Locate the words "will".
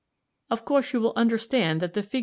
0.99-1.13